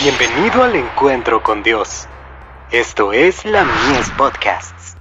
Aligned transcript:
Bienvenido 0.00 0.62
al 0.62 0.76
encuentro 0.76 1.42
con 1.42 1.64
Dios. 1.64 2.06
Esto 2.70 3.12
es 3.12 3.44
la 3.44 3.64
Mies 3.64 4.08
Podcasts. 4.16 4.96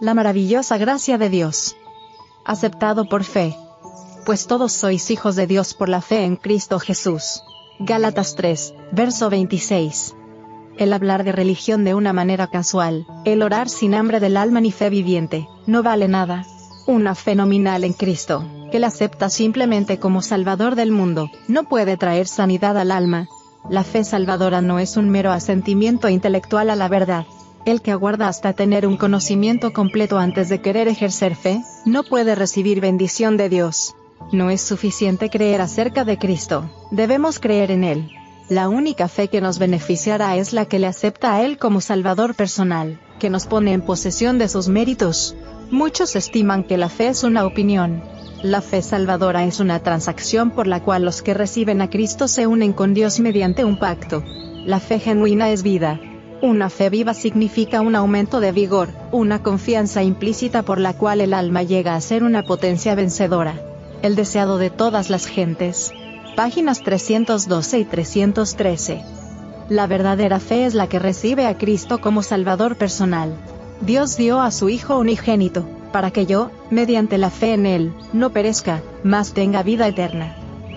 La 0.00 0.14
maravillosa 0.14 0.78
gracia 0.78 1.18
de 1.18 1.28
Dios. 1.28 1.76
Aceptado 2.44 3.08
por 3.08 3.24
fe. 3.24 3.56
Pues 4.24 4.46
todos 4.46 4.72
sois 4.72 5.10
hijos 5.10 5.34
de 5.34 5.48
Dios 5.48 5.74
por 5.74 5.88
la 5.88 6.02
fe 6.02 6.22
en 6.22 6.36
Cristo 6.36 6.78
Jesús. 6.78 7.42
Gálatas 7.80 8.36
3, 8.36 8.72
verso 8.92 9.30
26. 9.30 10.14
El 10.78 10.92
hablar 10.92 11.24
de 11.24 11.32
religión 11.32 11.82
de 11.82 11.94
una 11.94 12.12
manera 12.12 12.46
casual, 12.46 13.04
el 13.24 13.42
orar 13.42 13.68
sin 13.68 13.96
hambre 13.96 14.20
del 14.20 14.36
alma 14.36 14.60
ni 14.60 14.70
fe 14.70 14.90
viviente, 14.90 15.48
no 15.66 15.82
vale 15.82 16.06
nada, 16.06 16.44
una 16.86 17.14
fenomenal 17.14 17.84
en 17.84 17.92
Cristo, 17.92 18.44
que 18.70 18.78
la 18.78 18.88
acepta 18.88 19.28
simplemente 19.28 19.98
como 19.98 20.22
Salvador 20.22 20.74
del 20.74 20.92
mundo, 20.92 21.30
no 21.48 21.64
puede 21.64 21.96
traer 21.96 22.26
sanidad 22.26 22.78
al 22.78 22.90
alma. 22.90 23.28
La 23.68 23.82
fe 23.82 24.04
salvadora 24.04 24.62
no 24.62 24.78
es 24.78 24.96
un 24.96 25.10
mero 25.10 25.32
asentimiento 25.32 26.08
intelectual 26.08 26.70
a 26.70 26.76
la 26.76 26.88
verdad. 26.88 27.26
El 27.64 27.82
que 27.82 27.90
aguarda 27.90 28.28
hasta 28.28 28.52
tener 28.52 28.86
un 28.86 28.96
conocimiento 28.96 29.72
completo 29.72 30.18
antes 30.18 30.48
de 30.48 30.60
querer 30.60 30.86
ejercer 30.86 31.34
fe, 31.34 31.60
no 31.84 32.04
puede 32.04 32.36
recibir 32.36 32.80
bendición 32.80 33.36
de 33.36 33.48
Dios. 33.48 33.96
No 34.32 34.50
es 34.50 34.60
suficiente 34.60 35.30
creer 35.30 35.60
acerca 35.60 36.04
de 36.04 36.18
Cristo, 36.18 36.70
debemos 36.92 37.40
creer 37.40 37.72
en 37.72 37.82
Él. 37.82 38.10
La 38.48 38.68
única 38.68 39.08
fe 39.08 39.26
que 39.26 39.40
nos 39.40 39.58
beneficiará 39.58 40.36
es 40.36 40.52
la 40.52 40.66
que 40.66 40.78
le 40.78 40.86
acepta 40.86 41.34
a 41.34 41.42
Él 41.42 41.58
como 41.58 41.80
Salvador 41.80 42.36
personal, 42.36 43.00
que 43.18 43.30
nos 43.30 43.46
pone 43.46 43.72
en 43.72 43.82
posesión 43.82 44.38
de 44.38 44.48
sus 44.48 44.68
méritos, 44.68 45.34
Muchos 45.70 46.14
estiman 46.14 46.62
que 46.62 46.76
la 46.76 46.88
fe 46.88 47.08
es 47.08 47.24
una 47.24 47.44
opinión. 47.44 48.00
La 48.40 48.60
fe 48.60 48.82
salvadora 48.82 49.44
es 49.44 49.58
una 49.58 49.80
transacción 49.80 50.52
por 50.52 50.68
la 50.68 50.80
cual 50.80 51.04
los 51.04 51.22
que 51.22 51.34
reciben 51.34 51.80
a 51.80 51.90
Cristo 51.90 52.28
se 52.28 52.46
unen 52.46 52.72
con 52.72 52.94
Dios 52.94 53.18
mediante 53.18 53.64
un 53.64 53.76
pacto. 53.76 54.22
La 54.64 54.78
fe 54.78 55.00
genuina 55.00 55.50
es 55.50 55.64
vida. 55.64 55.98
Una 56.40 56.70
fe 56.70 56.88
viva 56.88 57.14
significa 57.14 57.80
un 57.80 57.96
aumento 57.96 58.38
de 58.38 58.52
vigor, 58.52 58.90
una 59.10 59.42
confianza 59.42 60.04
implícita 60.04 60.62
por 60.62 60.78
la 60.78 60.92
cual 60.92 61.20
el 61.20 61.34
alma 61.34 61.64
llega 61.64 61.96
a 61.96 62.00
ser 62.00 62.22
una 62.22 62.44
potencia 62.44 62.94
vencedora. 62.94 63.60
El 64.02 64.14
deseado 64.14 64.58
de 64.58 64.70
todas 64.70 65.10
las 65.10 65.26
gentes. 65.26 65.90
Páginas 66.36 66.82
312 66.84 67.80
y 67.80 67.84
313. 67.84 69.02
La 69.68 69.88
verdadera 69.88 70.38
fe 70.38 70.64
es 70.64 70.74
la 70.74 70.88
que 70.88 71.00
recibe 71.00 71.46
a 71.46 71.58
Cristo 71.58 72.00
como 72.00 72.22
Salvador 72.22 72.76
personal. 72.76 73.36
Dios 73.80 74.16
dio 74.16 74.40
a 74.40 74.50
su 74.50 74.68
Hijo 74.68 74.98
unigénito, 74.98 75.66
para 75.92 76.10
que 76.10 76.26
yo, 76.26 76.50
mediante 76.70 77.18
la 77.18 77.30
fe 77.30 77.54
en 77.54 77.66
Él, 77.66 77.94
no 78.12 78.30
perezca, 78.30 78.82
mas 79.04 79.32
tenga 79.32 79.62
vida 79.62 79.86
eterna. 79.86 80.36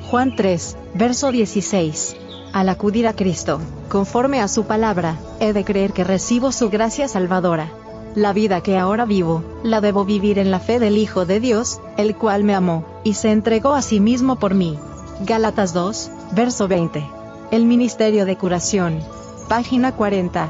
Juan 0.10 0.36
3, 0.36 0.78
verso 0.96 1.32
16. 1.32 2.18
Al 2.52 2.68
acudir 2.68 3.08
a 3.08 3.14
Cristo, 3.14 3.60
conforme 3.90 4.42
a 4.42 4.48
su 4.48 4.66
palabra, 4.66 5.18
he 5.40 5.54
de 5.54 5.64
creer 5.64 5.94
que 5.94 6.04
recibo 6.04 6.52
su 6.52 6.70
gracia 6.70 7.08
salvadora. 7.08 7.72
La 8.16 8.34
vida 8.34 8.62
que 8.62 8.78
ahora 8.78 9.06
vivo, 9.06 9.44
la 9.64 9.82
debo 9.82 10.04
vivir 10.04 10.40
en 10.40 10.52
la 10.52 10.60
fe 10.60 10.80
del 10.80 10.98
Hijo 10.98 11.26
de 11.26 11.40
Dios, 11.40 11.80
el 11.98 12.16
cual 12.16 12.44
me 12.44 12.56
amó, 12.56 12.84
y 13.04 13.14
se 13.14 13.32
entregó 13.32 13.74
a 13.74 13.82
sí 13.82 14.00
mismo 14.00 14.38
por 14.38 14.56
mí. 14.56 14.78
Gálatas 15.26 15.74
2, 15.74 16.12
verso 16.34 16.68
20. 16.68 17.06
El 17.52 17.66
Ministerio 17.66 18.26
de 18.26 18.36
Curación. 18.36 19.00
Página 19.48 19.96
40. 19.96 20.50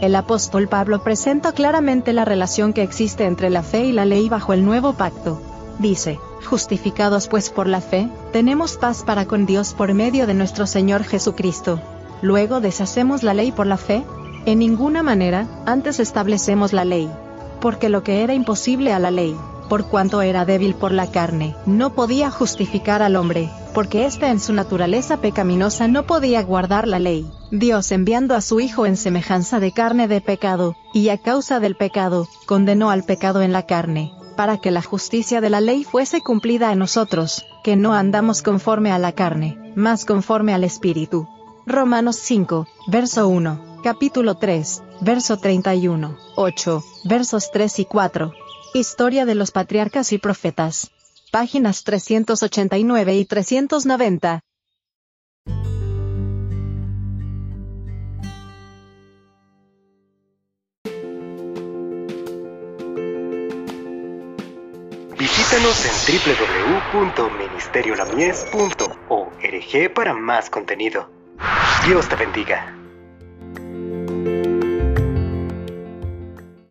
El 0.00 0.16
apóstol 0.16 0.66
Pablo 0.66 1.02
presenta 1.02 1.52
claramente 1.52 2.14
la 2.14 2.24
relación 2.24 2.72
que 2.72 2.82
existe 2.82 3.26
entre 3.26 3.50
la 3.50 3.62
fe 3.62 3.84
y 3.84 3.92
la 3.92 4.06
ley 4.06 4.30
bajo 4.30 4.54
el 4.54 4.64
nuevo 4.64 4.94
pacto. 4.94 5.42
Dice, 5.78 6.18
justificados 6.46 7.28
pues 7.28 7.50
por 7.50 7.66
la 7.66 7.82
fe, 7.82 8.08
tenemos 8.32 8.78
paz 8.78 9.02
para 9.02 9.26
con 9.26 9.44
Dios 9.44 9.74
por 9.74 9.92
medio 9.92 10.26
de 10.26 10.32
nuestro 10.32 10.66
Señor 10.66 11.04
Jesucristo. 11.04 11.80
Luego 12.22 12.60
deshacemos 12.60 13.22
la 13.22 13.34
ley 13.34 13.52
por 13.52 13.66
la 13.66 13.76
fe, 13.76 14.02
en 14.46 14.58
ninguna 14.58 15.02
manera, 15.02 15.46
antes 15.66 16.00
establecemos 16.00 16.72
la 16.72 16.86
ley. 16.86 17.10
Porque 17.60 17.90
lo 17.90 18.02
que 18.02 18.22
era 18.22 18.32
imposible 18.32 18.94
a 18.94 18.98
la 18.98 19.10
ley, 19.10 19.36
por 19.70 19.86
cuanto 19.86 20.20
era 20.20 20.44
débil 20.44 20.74
por 20.74 20.90
la 20.90 21.12
carne, 21.12 21.54
no 21.64 21.94
podía 21.94 22.28
justificar 22.28 23.02
al 23.02 23.14
hombre, 23.14 23.48
porque 23.72 24.04
éste 24.04 24.26
en 24.26 24.40
su 24.40 24.52
naturaleza 24.52 25.18
pecaminosa 25.18 25.86
no 25.86 26.06
podía 26.06 26.42
guardar 26.42 26.88
la 26.88 26.98
ley. 26.98 27.30
Dios 27.52 27.92
enviando 27.92 28.34
a 28.34 28.40
su 28.40 28.58
Hijo 28.58 28.84
en 28.84 28.96
semejanza 28.96 29.60
de 29.60 29.70
carne 29.70 30.08
de 30.08 30.20
pecado, 30.20 30.74
y 30.92 31.08
a 31.10 31.18
causa 31.18 31.60
del 31.60 31.76
pecado, 31.76 32.28
condenó 32.46 32.90
al 32.90 33.04
pecado 33.04 33.42
en 33.42 33.52
la 33.52 33.64
carne, 33.64 34.12
para 34.36 34.58
que 34.58 34.72
la 34.72 34.82
justicia 34.82 35.40
de 35.40 35.50
la 35.50 35.60
ley 35.60 35.84
fuese 35.84 36.20
cumplida 36.20 36.72
en 36.72 36.80
nosotros, 36.80 37.46
que 37.62 37.76
no 37.76 37.94
andamos 37.94 38.42
conforme 38.42 38.90
a 38.90 38.98
la 38.98 39.12
carne, 39.12 39.72
mas 39.76 40.04
conforme 40.04 40.52
al 40.52 40.64
Espíritu. 40.64 41.28
Romanos 41.64 42.16
5, 42.16 42.66
verso 42.88 43.28
1, 43.28 43.78
capítulo 43.84 44.34
3, 44.34 44.82
verso 45.00 45.36
31, 45.36 46.16
8, 46.34 46.84
versos 47.04 47.52
3 47.52 47.78
y 47.78 47.84
4. 47.84 48.32
Historia 48.72 49.26
de 49.26 49.34
los 49.34 49.50
patriarcas 49.50 50.12
y 50.12 50.18
profetas. 50.18 50.92
Páginas 51.32 51.82
389 51.82 53.16
y 53.16 53.24
390. 53.24 54.42
Visítanos 65.18 65.84
en 65.84 65.90
www.ministeriolamies.org 66.94 69.94
para 69.94 70.14
más 70.14 70.48
contenido. 70.48 71.10
Dios 71.88 72.08
te 72.08 72.14
bendiga. 72.14 72.79